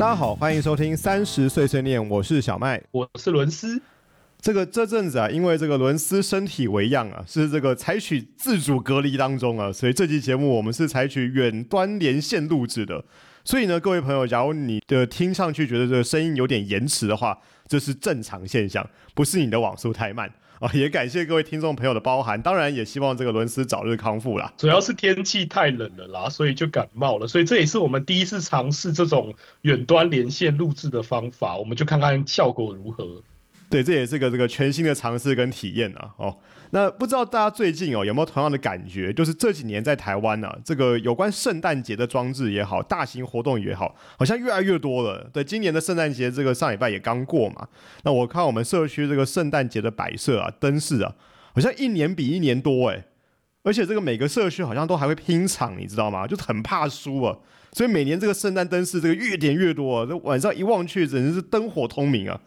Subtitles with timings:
[0.00, 2.82] 大家好，欢迎收听三十岁碎念，我是小麦。
[2.90, 3.82] 我是伦斯。
[4.40, 13.04] 这个这阵子啊，因为这个伦斯身体为恙啊，是这个采取自主隔离当中啊，所以这期节目我们是采取远端连线录制的。
[13.44, 17.38] 所以呢，各位朋友，假如你的听上去觉得这个声音有点延迟的话，
[17.68, 20.70] 这是正常现象，不是你的网速太慢啊。
[20.72, 24.52] 也感谢各位听众朋友的包涵，当然也希望这个伦斯早日康复啦。
[24.56, 33.22] 主要是天气太冷了啦，所以就感冒了，所以这也是我们第一次尝试这种远端连线录制的方法，我们就看看效果如何。
[33.70, 36.10] 对，这也是个这个全新的尝试跟体验啊。
[36.16, 36.36] 哦，
[36.70, 39.12] 那不知道大家最近哦有没有同样的感觉？
[39.12, 45.30] 就是这几年在台湾呢，这个有关圣诞节的装置也好，大型活动也好，好像越来越多了。
[45.32, 47.68] 对，今年的圣诞节这个上礼拜也刚过嘛。
[48.02, 51.14] 那我看我们社区这个圣诞节的摆设啊、灯饰啊，
[51.54, 53.04] 好像一年比一年多哎。
[53.62, 56.26] 而且这个每个社区好像都还会拼场，你知道吗？
[56.26, 57.36] 就很怕输啊。
[57.72, 62.40] 所以每年这个圣诞灯饰这个越点越多，啊这晚上一望去，简直是灯火通明啊。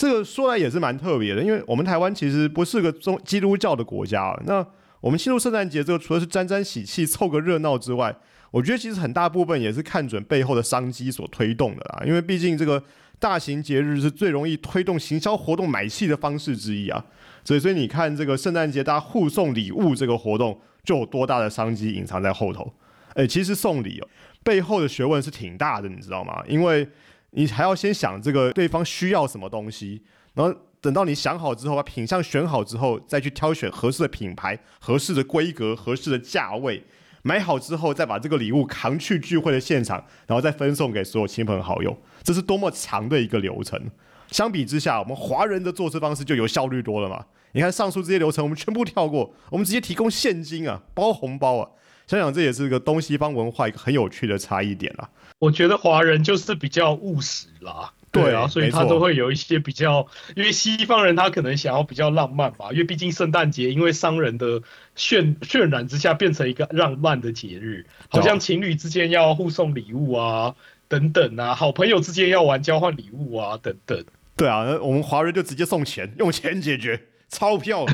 [0.00, 4.22] 这个说来也是蛮特别的，因为我们台湾其实不是个中基督教的国家。
[4.22, 4.66] 啊那
[5.02, 8.16] 我们庆祝圣诞节，这个除了是沾沾喜气、凑个热闹之外，
[8.50, 12.02] 我觉得其实很大部分也是看准背后的商机所推动的啦。
[12.06, 12.82] 因为毕竟这个
[13.18, 17.04] 大型节日是最容易推动行销活动买气的方式之一啊。
[17.44, 22.72] 所以，所以你看这个圣诞节大家互送礼物这个活动，就有多大的商机隐藏在后头？
[23.12, 24.02] 哎，其实送礼，
[24.42, 26.42] 背后的学问是挺大的，你知道吗？
[26.48, 26.88] 因为
[27.32, 30.02] 你还要先想这个对方需要什么东西，
[30.34, 36.82] 然后等到你想好之后，把品相选好之后，再去挑选合适的品牌、合适的规格、合适的价位，
[37.22, 43.80] 买好之后，再把这个礼物扛去聚会的现场，然后再分送给所有亲朋好友，这是多么长的一个流程。
[44.28, 47.26] 相比之下，我们华人的做事方式就有效率多了嘛？
[47.52, 51.68] 你看上述这些流程，我们全部跳过，我们直接提供现金啊，包红包啊。
[52.10, 55.08] 想想这也是个东西方文化一个很有趣的差异点啦。
[55.38, 60.04] 我觉得华人就是比较务实啦，对啊，所以他都会有一些比较，
[60.34, 64.60] 因为西方人他可能想要比较浪漫吧，因为毕竟圣诞节因为商人的
[64.96, 70.56] 渲渲染之下变成一个浪漫的节日，好像情侣之间要互送礼物啊，
[70.88, 74.04] 等等啊，好朋友之间要玩交换礼物啊，等等。
[74.36, 77.00] 对啊，我们华人就直接送钱，用钱解决。
[77.30, 77.86] 钞票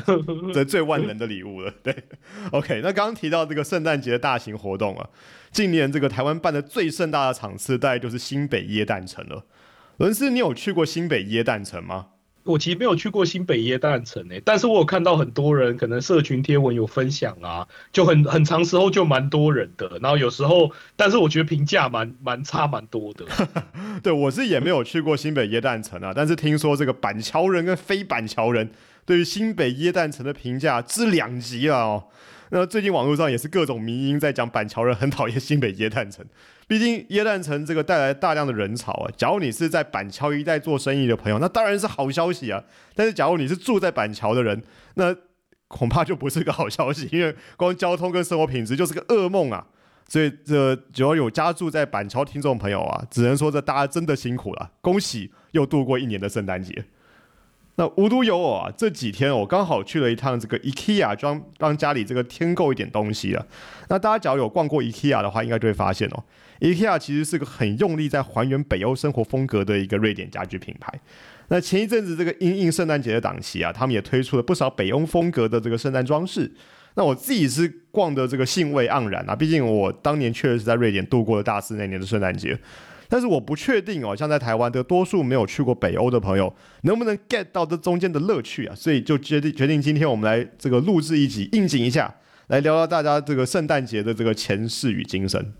[0.53, 1.95] 这 最万能的礼物了，对。
[2.51, 5.07] OK，那刚刚提到这个圣诞节的大型活动啊，
[5.51, 9.45] 近年这个台湾办的最盛大的场次，大概就是新北耶诞城了。
[9.97, 12.07] 伦斯，你有去过新北耶诞城吗？
[12.43, 23.25] 我其实没有去过新北耶诞城诶，但是我有看到很多人可能社群贴文有分享啊，就很很长时候就蛮多人的，然后有时候，但是我觉得评价蛮蛮差蛮多的。
[24.01, 28.71] 对我是也没有去过新北耶诞城啊，但是听说这个板桥人跟非板桥人。
[29.07, 32.03] 对于新北耶诞城的评价之两极了哦。
[32.49, 36.25] 那最近网络上也是各种迷因在讲板桥人很讨厌新北耶诞城，
[36.67, 39.11] 毕竟耶诞城这个带来大量的人潮啊。
[39.15, 42.61] 假如你是在板桥一带做生意的朋友，那当然是好消息啊。
[42.95, 44.61] 但是假如你是住在板桥的人，
[44.95, 45.15] 那
[45.69, 49.65] 恐怕就不是个好消息，因为光交通跟生活品质就是个噩梦啊。
[50.09, 56.85] 所以这只要有家住在板桥听众朋友啊，只能说这大家真的辛苦了，恭喜又度过一年的圣诞节。
[57.79, 63.47] 那无独有偶啊，这几天我刚好去了一趟这个 IKEA，装帮家里这个添购一点东西了。
[63.87, 66.23] 那大家只要有逛过 IKEA 的话，应该就会发现哦
[66.59, 70.91] ，IKEA 其实是个很用力在还原北欧生活风格的一个瑞典家居品牌。
[71.49, 76.51] 那前一阵子这个因应圣诞节的档期啊，他们也推出了不少北欧风格的这个圣诞装饰。
[76.95, 82.57] 那我自己是逛的这个兴味盎然啊，毕竟我当年确实是在瑞典度过了大四那年的圣诞节。
[83.09, 88.75] 但是我不确定哦，像在台湾的多数没有去过北欧的朋友，能不能 get 到这中间的乐趣啊？
[88.75, 92.15] 所以就决定决定今天我们来这个录制一集应景一下，
[92.47, 95.53] 来聊聊大家这个圣诞节的这个前世与今生。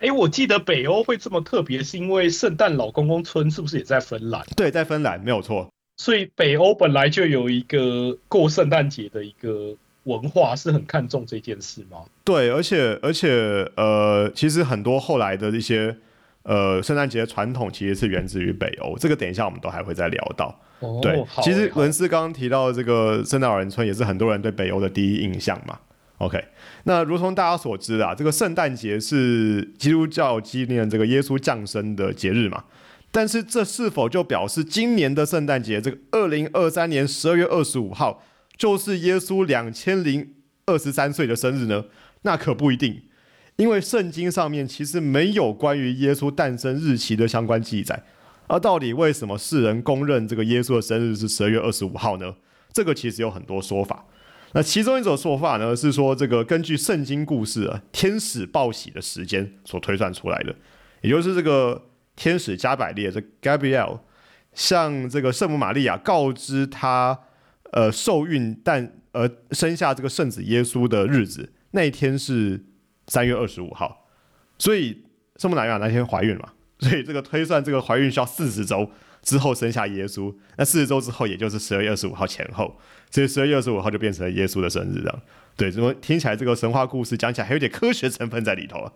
[0.00, 4.44] 哎，我记得北欧会这么特别，是因为圣诞老公公村是不是也在芬兰？
[4.56, 5.68] 对，在芬兰没有错。
[5.96, 11.98] 所以北欧本来就有一个过圣诞节的一个文化，是很看重这件事吗？
[12.24, 15.96] 对，而且而且呃，其实很多后来的一些。
[16.42, 20.58] 呃，圣诞节的传统其实是源自于北欧，这个等一下我们都还会再聊到。
[21.02, 25.78] 对，其实文斯刚刚提到这个圣诞老人村，也是很多人对北欧的第一印象嘛。
[26.16, 26.42] OK，
[26.84, 32.64] 那如同大家所知啊，这个圣诞节是基督教纪念这个耶稣降生的节日嘛。
[33.12, 38.22] 但是这是否就表示今年的圣诞节，这个二零二三年十二月二十五号
[38.56, 40.34] 就是耶稣两千零
[40.66, 41.84] 二十三岁的生日呢？
[42.22, 43.02] 那可不一定。
[43.60, 48.02] 因为圣经上面其实没有关于耶稣诞生日期的相关记载，
[48.46, 52.34] 而到底为什么世人公认这个耶稣的生日是十二月二十五号呢？
[52.72, 54.06] 这个其实有很多说法。
[54.54, 60.56] 那其中一种说法呢，是说这个根据圣经故事啊，天使报喜的时间所推算出来的，
[61.02, 63.98] 也就是这个天使加百列这 Gabriel
[64.54, 67.18] 向这个圣母玛利亚告知他
[67.72, 72.64] 呃受孕但呃生下这个圣子耶稣的日子，那一天是
[73.10, 74.06] 三月二十五号，
[74.56, 75.02] 所以
[75.34, 78.88] 圣母玛利亚那天怀孕嘛，所以这个推算这个怀孕需要四十周
[79.20, 82.78] 之后生下耶稣，那四十周之后也就是十二月二十五号前后，
[83.10, 85.20] 所以十二月二十五号就变成了耶稣的生日这样。
[85.56, 88.92] 对，怎么听起来这个神话故事讲起来还有点科学成分在里头啊？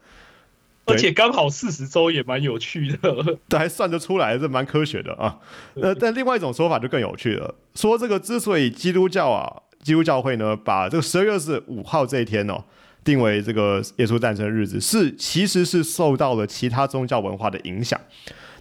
[0.84, 5.40] 而且刚好四十周也蛮有趣的， 对，还算得出来，这蛮科学的啊。
[5.74, 12.62] 那但另外一种说法就更有趣了，说这个之所以基督教啊，基督教会呢，把这个十二月二十五号这一天哦，
[13.04, 18.00] 定为这个耶稣诞生的日子，是其实是受到了其他宗教文化的影响。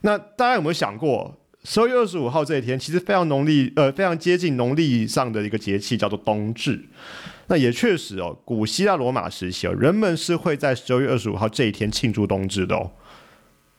[0.02, 6.84] 那大家有没有想过，十二月二十五号这一天其实非常农历，呃，非常接近农历上的一个节气，叫做冬至。
[7.48, 12.92] 那也确实哦，古希腊罗马时期哦，人们是会在十二月二十五号这一天庆祝冬至的哦，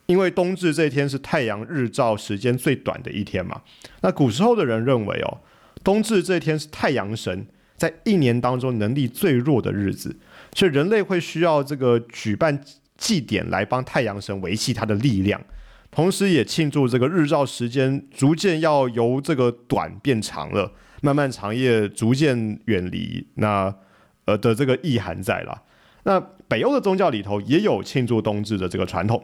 [0.07, 3.63] 因为冬至这一天是太阳日照时间最短的一天嘛。
[4.03, 5.39] 那古时候的人认为哦，
[5.83, 7.47] 冬至这一天是太阳神
[7.77, 10.17] 在一年当中能力最弱的日子，
[10.55, 12.61] 所以人类会需要这个举办
[12.97, 15.41] 祭典来帮太阳神维系他的力量，
[15.91, 20.73] 同时也庆祝这个日照时间逐渐要由这个短变长了。
[21.03, 23.75] 漫漫长夜逐渐远离，那
[24.25, 25.63] 呃的这个意涵在了。
[26.05, 26.19] 那
[26.49, 29.23] 北欧的宗教里头也有庆祝冬至的这个传统。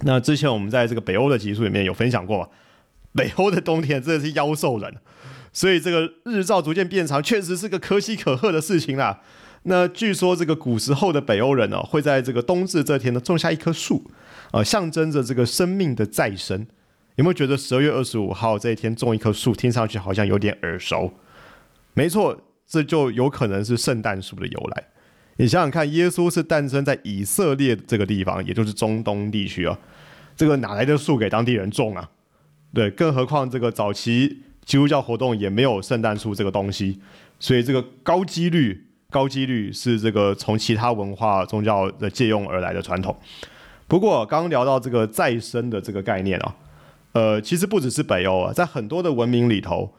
[0.00, 2.50] 那之前我们在这个北欧的集数里面有分享过？
[3.14, 4.92] 北欧的冬天真的是妖兽人，
[5.52, 9.20] 所以这个日照逐渐变长，确实是个可喜可贺的事情啦。
[9.64, 14.10] 那据说这个古时候的北欧人呢，会在这个冬至这天呢种下一棵树，
[14.50, 16.66] 啊，象征着这个生命的再生。
[17.16, 21.12] 有没有觉得十二月二十五号这一天种一棵树，听上去好像有点耳熟？
[21.94, 24.84] 没错，这就有可能是圣诞树的由来。
[25.36, 29.78] 你想想看，耶稣是诞生在以色列这个地方，也就是中东地区啊，
[30.34, 32.10] 这个哪来的树给当地人种啊？
[32.74, 37.00] 对，更何况这个早期基督教活动也没有圣诞树这个东西，
[37.38, 43.16] 所以这个高几率、高几率是这个从其他文化宗教的借用而来的传统。
[43.88, 46.56] 不过，刚刚聊到这个再生的这个概念啊。
[47.12, 49.92] 呃，其实不只是北欧啊，在很多的文明里头，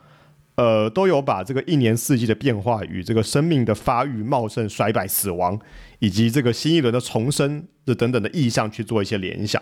[0.56, 5.60] 呃，都有把这个一年四季的变化与这个生命的发育、茂盛、衰败、死亡，
[6.00, 9.62] 以及这个新一轮的重生的等等的意象去做一些联想。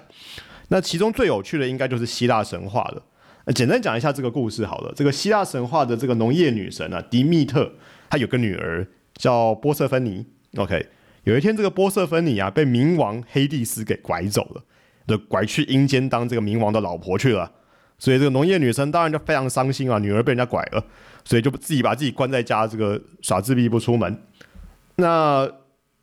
[0.69, 3.03] 那其中最有趣的应该就是希腊神话了。
[3.45, 4.93] 呃，简单讲一下这个故事好了。
[4.95, 7.71] 这个希腊神话的这个农业女神啊，迪密特，
[8.09, 10.25] 她有个女儿叫波瑟芬尼。
[10.57, 10.87] OK，
[11.23, 14.63] 有一天这个波瑟芬尼啊，被冥王黑帝斯给拐走了。
[15.07, 17.51] 就拐去阴间当这个冥王的老婆去了，
[17.97, 20.81] 所以这个农业女神当然就非常伤心啊，女儿被人家拐了，
[21.25, 24.21] 所以就自己把自己关在家，这个耍自闭不出门。
[24.95, 25.45] 那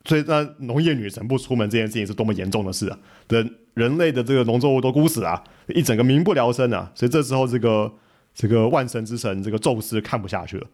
[0.09, 2.97] 所以那农业女神不出门这件事情是多么严重的事啊！
[3.27, 6.91] 人人类的这个农作物都枯死啊，一整个民不聊生啊！
[6.95, 7.93] 所以这时候这个
[8.33, 10.65] 这个万神之神这个宙斯看不下去了，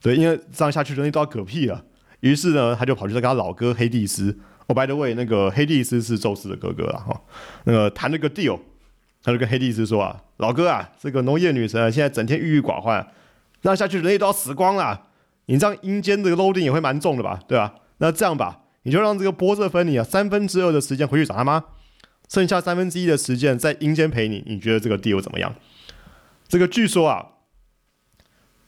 [0.00, 1.84] 对，因为这样下去人类都要嗝屁了。
[2.18, 4.36] 于是呢，他就跑去跟他老哥黑帝斯。
[4.66, 7.20] 我 by the way，那个黑帝斯是宙斯的哥哥了哈。
[7.62, 8.58] 那个谈了个 deal，
[9.22, 13.06] 他就跟黑帝斯说啊，老哥啊，这个农业女神现在整天郁郁寡欢，
[13.62, 15.02] 那下去人类都要死光了。
[15.46, 17.74] 你这样阴间的 loading 也会蛮重的吧，对吧？
[17.98, 21.64] 那这样吧，你就让这个波瑟芬尼啊三分之二的时间回去找他妈，
[22.28, 24.42] 剩下三分之一的时间在阴间陪你。
[24.46, 25.54] 你觉得这个 deal 怎么样？
[26.48, 27.26] 这个据说啊，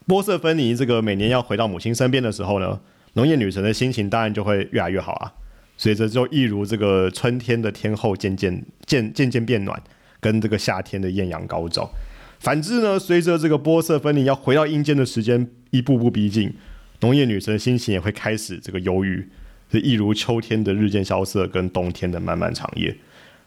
[0.06, 2.80] 波瑟芬尼这个每年要回到母亲身边的时候呢，
[3.14, 5.32] 农业女神的心情当然就会越来越好啊。
[5.76, 9.82] 随着就一如这个春天的天候渐渐渐渐渐变暖，
[10.20, 11.90] 跟这个夏天的艳阳高照。
[12.38, 16.54] 反之呢，随着这个波色芬尼要回到阴间的时间一步步逼近，
[17.00, 19.28] 农业女神的心情也会开始这个忧郁，
[19.74, 22.96] 是一如秋天的日渐萧瑟，跟冬天的漫漫长夜。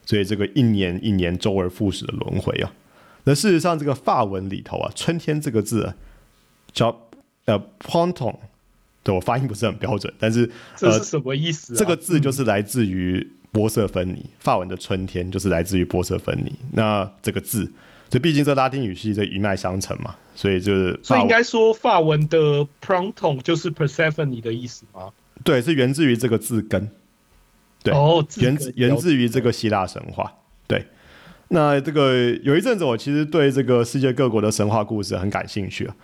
[0.04, 2.72] 所以这个一年一年周而复始的轮回啊。
[3.24, 5.92] 那事实上，这个法文里头啊，春天这个字
[6.72, 7.08] 叫
[7.44, 8.36] 呃 p o n t o n
[9.02, 11.74] 对我发音不是很标准，但是这是什么意思？
[11.74, 16.52] 这个字就是来自于波色芬尼，法文的春天就是来自于波色芬尼。
[16.72, 17.70] 那这个字，
[18.08, 25.10] 这毕竟这拉丁语系这一脉相承嘛，所以就是，所以应该说法文的 pronton 就是 Persephone 的意思吗？
[25.44, 26.90] 对，是源自于这个字根。
[27.82, 30.32] 对，哦，源自源自于这个希腊神话。
[30.66, 30.84] 对，
[31.48, 35.94] 那这个有一阵子，我其实对这个世界各国的神话故事很感兴趣啊。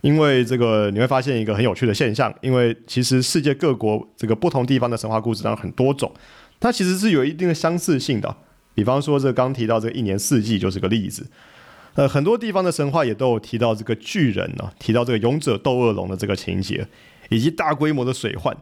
[0.00, 6.12] 因为这个你会发现一个很有趣的现象，因为其实世界各国这个不同地方的神话故事当然很多种，
[6.60, 8.36] 它其实是有一定的相似性的。
[8.74, 11.26] 比方说这刚提到这个一年四季就是个例子，
[11.94, 16.86] 呃，很多地方的神话也都有提到这个巨人呢，提到这个勇者斗恶龙的这个情节，
[17.28, 18.56] 以及大规模的水患，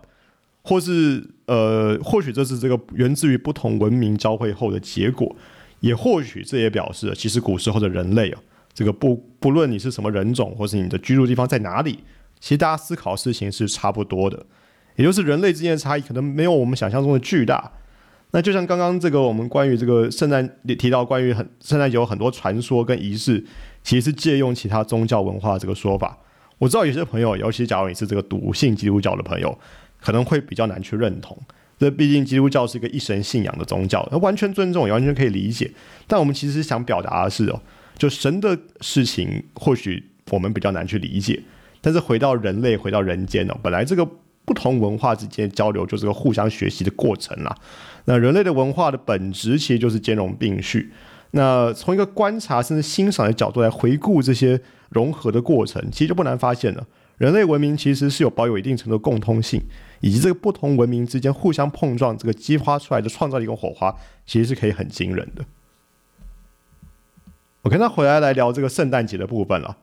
[0.68, 5.37] 或是呃，或许这是这个源自于不同文明交汇后的结果，
[5.78, 8.40] 也或许这也表示了，其实古时候的人类啊，
[8.75, 12.00] 这个不不论你是什么人种，或是你的居住地方在哪里，
[12.40, 14.44] 其实大家思考事情是差不多的。
[14.96, 17.70] 也就是人类之间的差异可能没有我们想象中的巨大。
[18.32, 23.44] 那就像刚刚这个我们关于这个圣诞提到关于很圣诞节有很多传说跟仪式，
[23.85, 26.18] 其实是借用其他宗教文化这个说法。
[26.58, 29.56] 我知道有些朋友，尤其假如你是这个笃信基督教的朋友，
[30.00, 31.37] 可能会比较难去认同。
[31.79, 35.71] 这毕竟基督教是一个一神信仰的宗教，完全尊重也完全可以理解。
[36.07, 37.61] 但我们其实想表达的是哦，
[37.99, 41.43] 就神的事情或许我们比较难去理解，
[41.81, 44.09] 但是回到人类，回到人间哦，本来这个。
[44.47, 47.53] 不同文化之间交流就是个互相学习的过程啦。
[48.05, 50.88] 那人类的文化的本质其实就是兼容并蓄。
[51.33, 54.61] 那从一个观察甚至欣赏的角度来回顾这些
[54.91, 56.87] 融合的过程，其实就不难发现了，
[57.18, 59.62] 人类文明其实是有保有一定程度共通性，
[60.00, 63.94] 以及这个不同文明之间互相碰撞，这个激发出来的创造力跟火花，
[64.26, 65.44] 其实是可以很惊人的。
[67.62, 69.76] OK，那回来来聊这个圣诞节的部分了。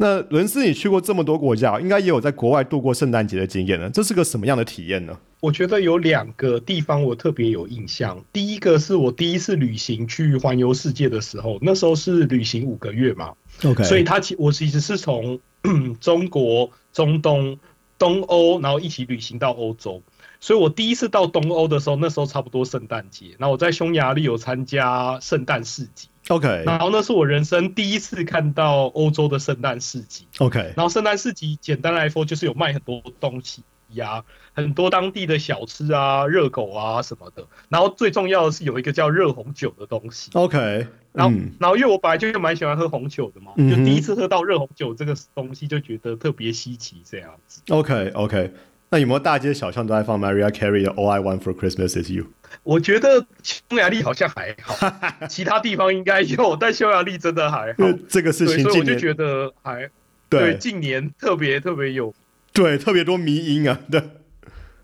[0.00, 3.90] 那伦斯，你去过这么多国家，应该也有在国外度过圣诞节的经验呢。
[3.92, 5.14] 这是个什么样的体验呢？
[5.40, 8.18] 我觉得有两个地方我特别有印象。
[8.32, 13.34] 第一个是我第一次旅行去环游世界的时候，那时候是旅行五个月嘛。
[13.62, 15.38] OK，所以他其我其实是从
[16.00, 17.58] 中国、中东、
[17.98, 20.02] 东欧，然后一起旅行到欧洲。
[20.40, 23.36] 所以我第一次到东欧的时候，那时候差不多圣诞节。
[23.38, 26.08] 那我在匈牙利有参加圣诞市集。
[26.28, 30.26] OK，然后那是我人生第一次看到欧洲的圣诞市集。
[30.38, 33.62] OK，然后圣诞市集简单来说就是有卖很多东西
[33.94, 37.44] 呀，很多当地的小吃啊、热狗啊什么的。
[37.68, 40.30] 然后最重要的是有一个叫热红酒的东西。
[40.34, 47.60] OK，然后然后因为我本来就蛮喜欢喝红酒的嘛，就第一次喝到热红酒这个东西就觉得特别稀奇这样子。
[47.68, 48.52] OK OK。
[48.92, 52.26] 那有没有大街小巷都在放 Maria Carey 的 All I Want for Christmas Is You？
[52.64, 54.76] 我觉得匈牙利好像还好，
[55.30, 57.84] 其他地方应该有，但匈牙利真的还好。
[58.08, 59.88] 这个事情，所以我就觉得还
[60.28, 62.12] 对近年特别特别有，
[62.52, 63.78] 对特别多迷音啊。
[63.88, 64.02] 对，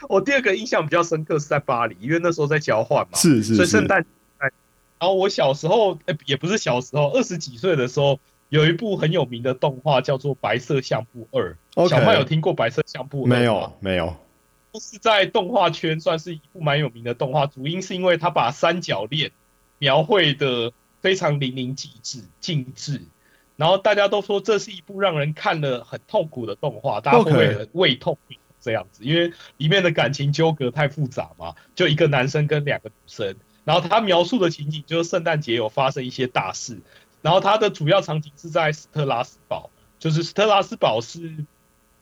[0.08, 4.06] 我第二个印象比较深刻是在巴黎，因为那时候在交换嘛，是是，所以圣诞，
[4.38, 4.50] 然
[5.00, 8.20] 后我小时候，哎，也不是小时候，二十几岁的时候。
[8.48, 11.56] 有一部很有名的动画叫做《白色相簿二》，
[11.88, 13.72] 小麦有听过《白色相簿》没有？
[13.80, 14.16] 没有。
[14.78, 19.30] 是在动画圈算是一部蛮有名的动画，主因是因为他把三角恋
[19.78, 23.00] 描绘的非常淋漓尽致、尽致，
[23.56, 28.18] 然后大家都说这是一部让人看了很痛苦的动画，大家会很胃痛
[28.60, 33.34] 这样子，因为里面的感情纠葛太复杂嘛，就一个男生跟两个女生，
[33.64, 36.82] 然后他描述的情景就是圣诞节有发生一些大事。
[37.26, 39.68] 然后它的主要场景是在斯特拉斯堡，
[39.98, 41.44] 就是斯特拉斯堡是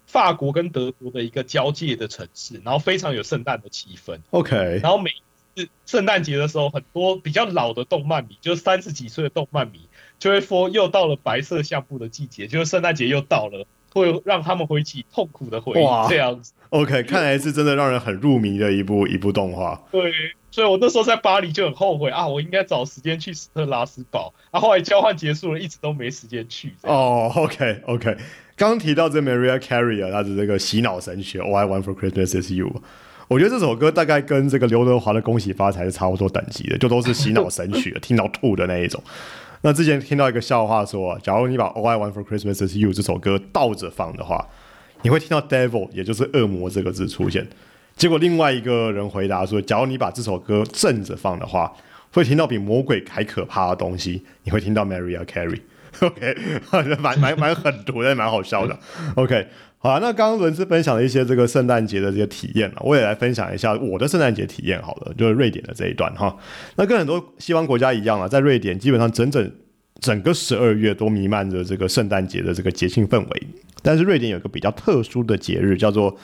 [0.07, 4.19] 法国跟德国的一个交界的城市，然后非常有圣诞的气氛。
[4.33, 5.11] OK，然后每
[5.57, 9.89] 次圣诞节的时候，很多比较老的动漫迷，就是三十几岁的动漫迷，
[10.19, 16.09] 就会说又到了白色相簿的季节，就是圣诞节又到了，会让他们回起痛苦的回忆。
[16.11, 19.81] 这样子，OK，看来是真的让人很入迷的一部一部动画。
[19.91, 20.13] 对。
[20.51, 24.61] 所以我那时候在巴黎就很后悔啊，我应该找时间去斯特拉斯堡啊。
[24.61, 26.73] 后来交换结束了，一直都没时间去。
[26.83, 28.17] 哦，OK OK。
[28.55, 32.69] 刚刚提到这 Maria Carey 啊，她的这个洗脑神曲《All I Want for Christmas Is You》，
[33.27, 39.03] 我觉得这首歌大概跟这个刘德华的《恭喜发财》是差不多等级的，就都是洗脑神曲， 听到吐的那一种。
[39.67, 44.47] 那之前听到一个笑话说，假如你把《All I Want for Christmas Is You》这首歌倒着放的话，
[45.01, 47.49] 你会听到 Devil，也就是恶魔这个字出现。
[47.97, 51.73] 结果另外一个人回答说：“假如你把这首歌正着放的话，
[52.13, 54.23] 会听到比魔鬼还可怕的东西。
[54.43, 55.63] 你会听到 Maria Carey。
[56.01, 56.37] OK，
[57.01, 58.79] 蛮蛮蛮狠毒的，蛮好笑的。
[59.15, 59.47] OK，
[59.91, 64.83] 好那刚刚伦斯分享了一些这个圣诞节的这些体验了，我也来分享一下我的圣诞节体验。
[64.83, 66.37] 好了，就是瑞典的这一段哈。
[66.77, 69.53] 那跟很多西方国家一样啊，在瑞典基本上整整
[70.01, 73.43] 整个十二月都弥漫着这个圣诞节的这个节庆氛围。
[73.83, 76.17] 但是瑞典有一个比较特殊的节日，叫做。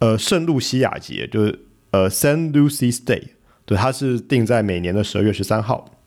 [0.00, 1.58] 呃，圣露西亚节就是
[1.92, 3.22] 呃，Saint Lucy's Day，
[3.64, 6.03] 对，它是定在每年的十二月十三号。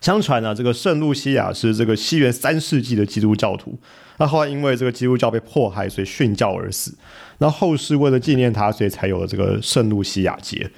[0.00, 3.78] 相传呢，这个圣露西亚是这个西元三世纪的基督教徒，
[4.18, 6.96] 那后来因为这个基督教被迫害，所以殉教而死。
[7.38, 10.70] 那后世为了纪念他，所以才有了这个圣露西亚节。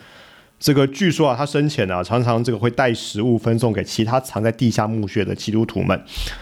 [0.58, 5.98] 这个据说啊，他生前呢，常常这个会带食物分送给其他藏在地下墓穴的基督徒们，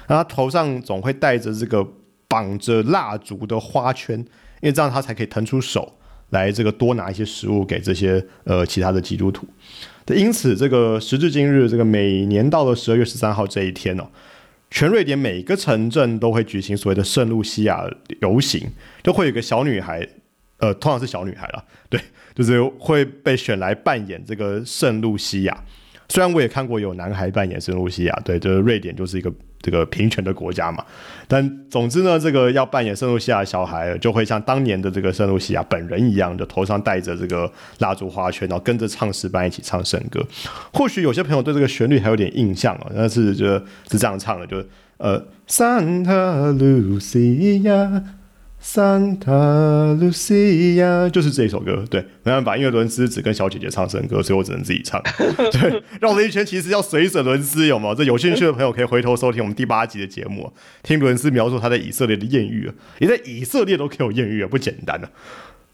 [0.06, 1.86] 然后头上总会戴着这个
[2.26, 4.18] 绑着蜡烛的花圈。
[4.60, 5.96] 因为这样他才可以腾出手
[6.30, 9.46] 来，这个多拿一些食物给这些呃其他的基督徒。
[10.16, 14.08] 因此，这个时至今日，这个每年到了十二月十三号这一天哦，
[14.70, 17.84] 全瑞典每个城镇都会举行所谓的圣露西亚
[18.20, 18.66] 游行，
[19.02, 20.06] 就会有个小女孩，
[20.58, 22.00] 呃，通常是小女孩了，对，
[22.34, 25.64] 就是会被选来扮演这个圣露西亚。
[26.08, 30.84] 虽然我也看过有男孩扮演圣露西亚，对，就是瑞典就是一个这个平权的国家嘛。
[31.26, 40.24] 但总之呢，这个要扮演圣露西亚小孩，就会像当年的这个圣露西亚本人一样，就头上戴着这个蜡烛花圈，然后跟着唱诗班一起唱圣歌。
[40.72, 48.02] 或许有些朋友对这个旋律还有点印象啊，但是就是这样唱的，就是呃，Santa Lucia。
[48.62, 55.02] Santa Lucia 就是这一首歌，对，没办法，因为伦斯只跟小姐姐唱生歌，所以我只能自己唱。
[55.52, 57.94] 对，绕了一圈，其实要随着伦斯，有吗？
[57.94, 65.08] 这有兴趣的朋友可以回头收听我们第八集的节目，听伦斯描述他在以色列的艳遇啊，你在以色列都可以有艳遇啊，不简单啊。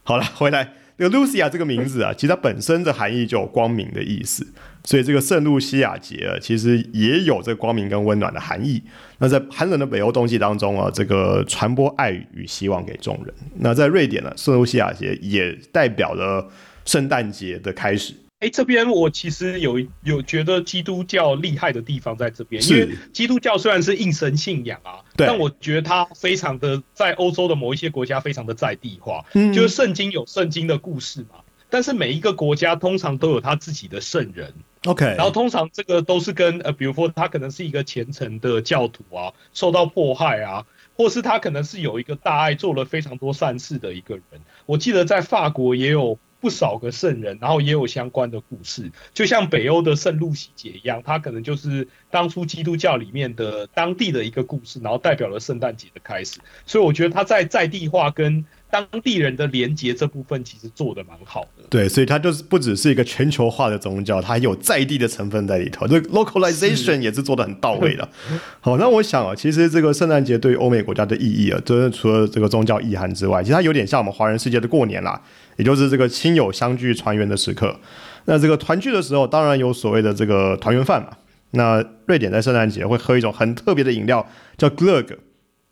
[0.02, 0.74] 好了，回来。
[0.96, 4.46] 这个 Lucia 这个名字啊，其实它本身的含义就有光明的意思，
[4.84, 8.80] 所以这个圣露西亚节啊，其实也有这个光明跟温暖的含义。
[9.18, 13.34] 那在寒冷的北欧冬季当中啊，这个传播爱与希望给众人。
[13.58, 16.48] 那在瑞典呢，圣露西亚节也代表了
[16.84, 18.14] 圣诞节的开始。
[18.44, 29.24] 哎，这边我其实有有觉得基督教厉害的地方在这边，因为基督教虽然是应神信仰啊，但我觉得它非常的在欧洲的某一些国家非常的在地化，
[29.54, 31.36] 就是圣经有圣经的故事嘛，
[31.70, 34.52] 但是每一个国家通常都有他自己的圣人
[34.84, 40.66] ，OK，然后通常这个都是跟呃，比如说他可能是一个虔诚的教徒啊，受到迫害啊，
[40.98, 44.24] 或是他可能是有一个大爱做了非常多善事的一个人，
[44.66, 46.18] 我记得在法国也有。
[46.44, 56.38] 不少个圣人，然后也有相关的故事，就像北欧的圣路西节一样，它可能就是当初基督教里面的当地的一个故事，然后代表了圣诞节的开始。
[56.66, 61.62] 所以我觉得它在在地化跟当地人的连接这部分其实做的蛮好的。
[61.70, 68.08] 对，所以它就是不只是一个全球化的宗教，它还有在地的成分在里头，这 localization 也是做的很到位的。
[68.60, 75.20] 好，那我想啊，其实这个圣诞节对于欧美国家的意义啊，真的除了这个宗教意涵之外，其实它有点像我们华人世界的过年啦。
[75.56, 77.78] 也就是这个亲友相聚团圆的时刻，
[78.24, 81.10] 那这个团聚的时候，当然有所谓的这个团圆饭嘛。
[81.52, 84.26] 那瑞典在圣诞节会喝一种很特别的饮料，
[84.58, 85.16] 叫 glögg，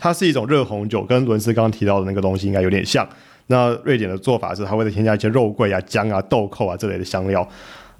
[0.02, 3.08] 它是一种热红酒，跟伦斯刚刚提到的那个东西应该有点像。
[3.46, 7.48] 那瑞典的做法是，它会再添加一些肉桂啊、姜啊、豆蔻啊这类的香料。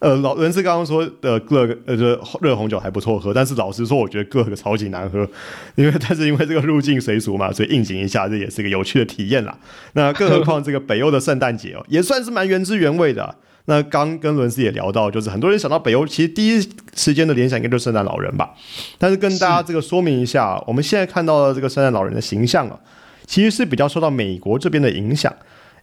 [0.02, 5.20] 呃，老人是刚刚说的各个呃，这热红酒还不错喝，但是老实说，我觉得各个超级难喝，
[5.76, 9.56] 因为但是因为这个入境随俗嘛，所以应景一下，这也是个有趣的体验啦。
[9.92, 13.36] 那更何况这个北欧的圣诞节哦，也算是蛮原汁原味的。
[13.66, 18.50] 那刚跟伦斯也聊到，就是很多人想到北欧，其实第一时间的联想应该就是圣诞老人吧。
[18.98, 22.76] 但是跟大家这个说明一下，我们现在看到的这个圣诞老人的形象啊，
[23.24, 25.32] 其实是比较受到美国这边的影响，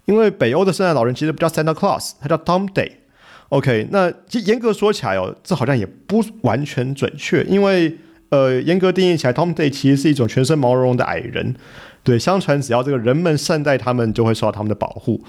[0.03, 2.91] 因为北欧的圣诞老人其实不叫 Santa Claus，他叫 Tom Day。
[3.49, 7.97] OK，那其实严格说起来哦，这好像也不完全准确，因为
[8.29, 11.55] 呃，严格定义起来，Tom Day 其实是一种全身毛茸茸的矮人。
[12.03, 15.19] 对，相传只要这个人们善待他们，就会受到他们的保护；，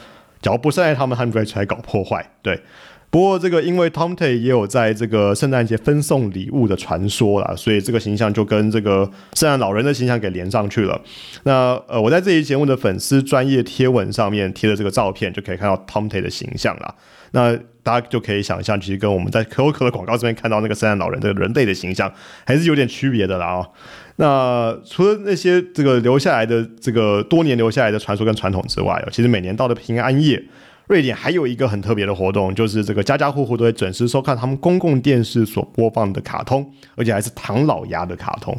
[0.43, 2.31] 只要不善待他们，他们就会出来搞破坏。
[2.43, 2.61] 对，
[3.11, 11.01] 不过这个因为 Tom Tay 也有在这个圣诞节分送礼物的传说啦，所以这个形象就跟这个圣诞老人的形象给连上去了。
[11.43, 16.95] 那呃，我在这一节目的粉丝专业贴文上面贴的这个照片，就可以看到 Tom Tay 的形象啦。
[17.33, 22.13] 那大家就可以想象，其实跟我们在可口可乐广告这边看到那个圣诞老人这个人类的形象，
[22.45, 23.69] 还是有点区别的啦哦。
[24.17, 30.43] 那除了那些这个留下来的这个多年留下来的传说跟传统之外，其实每年到的平安夜，
[30.91, 38.53] 瑞典还有一个很特别的活动，就是这个家家户户都会准时收看他们公共电视所播放的卡通，而且还是唐老鸭的卡通。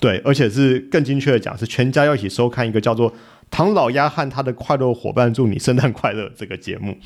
[0.00, 3.12] 对，而且是更精确的讲，是全家要一起收看一个叫做
[3.50, 6.96] 《唐老鸭和他的快乐伙伴祝你圣诞快乐》这个节目。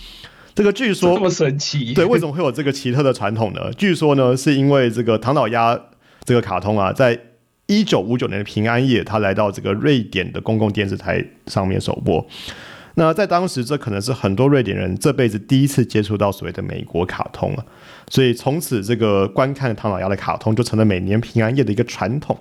[0.55, 3.73] 这个据说这么神奇，对，为什么会有这个奇特的传统呢？
[3.77, 5.77] 据说呢，是因为这个唐老鸭
[6.25, 7.19] 这个卡通啊，在
[7.67, 12.25] 一九五九年的平安夜，他来到这个瑞典的公共电视台上面首播。
[12.95, 17.65] 那在当时，这可能是很多瑞典人这辈子第一次接触到所谓的美国卡通了。
[18.09, 22.39] 所以从此，这个观看唐老鸭的卡通就成了每年平安夜的一个传统。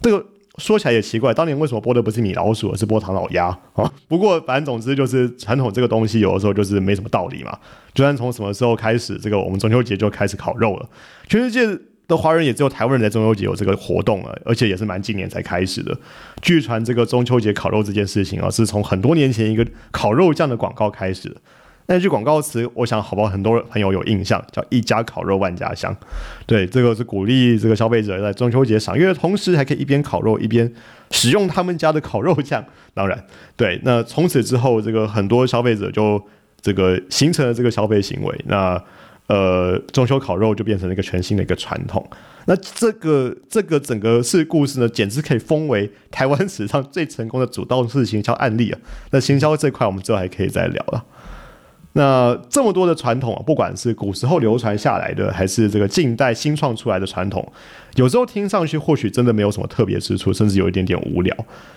[0.00, 0.24] 这个。
[0.58, 3.90] 说起来也奇怪，当年为什么播的不是米老鼠，而是播唐老鸭啊？
[4.06, 7.58] 不过反正总之就是传统这个东西，有的时候就是没什么道理嘛。
[7.94, 10.86] 就算从什么时候开始，这个我们中秋节就开始烤肉了，
[11.26, 11.66] 全世界
[12.16, 15.96] 华人也只有台湾人在中秋节有这个活动了，而且也是蛮近年才开始的。
[16.40, 21.36] 据传这个中秋节烤肉这件事情啊，是从很多年前一个烤肉酱的广告开始的。
[21.86, 23.28] 那句广告词，我想好不好？
[23.28, 25.94] 很多朋友有印象，叫“一家烤肉万家香”。
[26.46, 30.72] 对，这个是鼓励这个消费者在中秋节赏月的同时，还可以一边烤肉一边
[31.10, 32.64] 使用他们家的烤肉酱。
[32.94, 36.24] 当然，对，那从此之后，这个很多消费者就
[36.60, 38.40] 这个形成了这个消费行为。
[38.46, 38.80] 那
[39.32, 42.06] 呃，中秋烤肉就变成了一个全新的一个传统。
[42.44, 48.78] 那这个这个整个是故事呢，简直可以封为台湾史上最成功的主动式行销案例啊！
[49.10, 51.02] 那行销这块，我们之后还可以再聊了。
[51.94, 57.50] 那这么多的传统啊，不管是古时候流传下来的，还是这个近代新创出来的传统，
[57.94, 61.34] 有时候听上去或许真的没有什么特别之处，甚至有一点点无聊。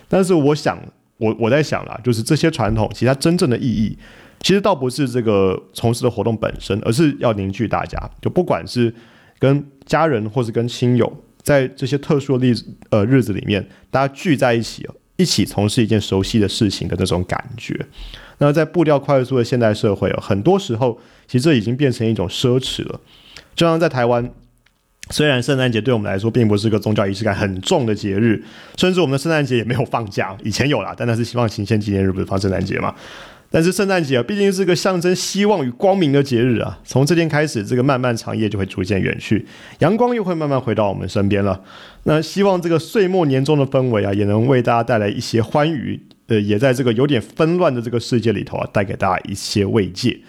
[0.09, 0.77] 但是我想，
[1.17, 3.97] 我我在想啦，就是这些传统，其实它真正的意义，
[4.45, 8.93] 其实倒不是这个从事的活动本身，而是要凝聚大家，就不管是
[9.39, 17.87] 跟家人或是跟亲友，在这些特殊的例子呃日子里面，大家聚在一起，一起从事一件熟悉的事情的那种感觉。
[18.37, 23.01] 那在步调快速的现代社会，很多时候其实这已经变成一种奢侈了。
[23.55, 24.29] 就像在台湾，
[25.09, 28.43] 虽然圣诞节对我们来说并不是个宗教仪式感很重的节日，
[28.77, 32.93] 甚至我们的圣诞节也没有放假，以前有啦，但那是希望行宪纪念日不是放圣诞节嘛。
[33.55, 36.77] 但是圣诞节啊，毕竟是个象征希望与光明的节日啊。
[36.83, 39.45] 从这天开始，这个漫漫长夜就会逐渐远去，
[39.79, 41.61] 阳光又会慢慢回到我们身边了。
[42.03, 45.97] 那希望这个岁末年终的氛围啊，也能为大家带来一些欢愉。
[46.27, 50.19] 呃，也在这个有点纷乱的这个世界里头啊，带给大家一些慰藉。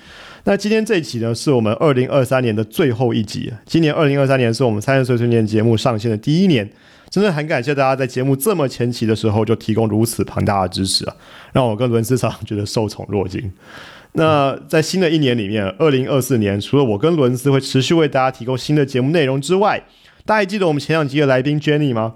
[0.49, 3.53] 那今天这一期呢，是我们二零二三年的最后一集。
[3.65, 6.71] 今年二零二三年是我们三十岁春年节目上线的第一年，
[7.11, 11.17] 真的很感谢大家在节目这么前期的时候就提供如此庞大的支持啊，
[11.53, 13.53] 让我跟伦斯常觉得受宠若惊。
[14.13, 19.83] 那在新的一年里面，二零二四年，除了我跟伦斯会持续为大家提供新的节目内容之外，
[20.25, 22.15] 大家还记得我们前两集的来宾 Jenny 吗？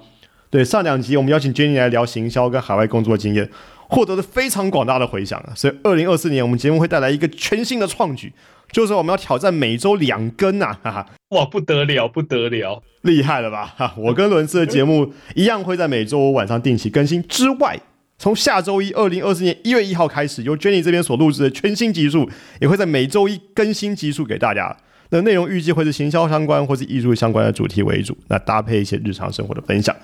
[0.51, 3.51] 对，上两集我们邀请 Jenny 来聊行销跟海外工作经验，
[3.91, 5.53] 获得了非常广大的回响啊。
[5.55, 8.33] 所以二零二四年我们节目会带来一个全新的创举，
[8.73, 10.77] 就是我们要挑战每周两更呐！
[10.83, 13.75] 哈哈，哇，不得了，不得了，厉害了吧？
[13.77, 17.79] 哈，我跟伦斯的节目一样会在每周五晚上定期更新之外，
[18.19, 24.77] 从下周一二零二四年一月一号开始，由 Jenny 这边所录制的全新集数也会在每周一更新集数给大家。
[25.13, 29.97] 那内容预计会是行销相关或是艺术相关的主题为主，那搭配一些日常生活的分享。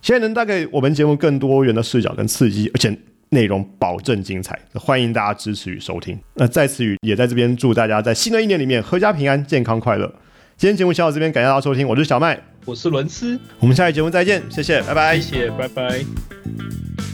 [0.00, 2.96] 现在能带给我们节目更多元的视角跟刺激，而且
[3.34, 6.18] 内容保证精彩，欢迎大家支持与收听。
[6.34, 10.10] 那在此与也在这边祝大家在新的一年里面阖家平安、健康快乐。
[10.56, 17.13] 今天节目先到这边，感谢大家收听，我是小麦，我是伦斯，我们下期节目再见，谢谢，拜拜，谢谢，拜拜。